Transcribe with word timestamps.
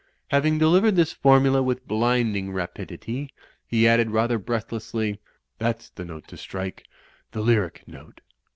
''Having 0.29 0.57
delivered 0.57 0.95
this 0.95 1.13
formula 1.13 1.61
with 1.61 1.87
blinding 1.87 2.51
rapidity, 2.51 3.29
he 3.69 3.87
added 3.87 4.09
rather 4.09 4.39
breathlessly, 4.39 5.19
''that's 5.59 5.91
the 5.93 6.03
note 6.05 6.27
to 6.29 6.37
strike, 6.37 6.87
the 7.33 7.41
lyric 7.41 7.83
note." 7.85 8.21